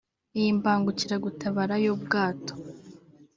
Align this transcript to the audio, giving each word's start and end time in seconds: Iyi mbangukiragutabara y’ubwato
Iyi 0.39 0.49
mbangukiragutabara 0.57 1.75
y’ubwato 1.83 2.53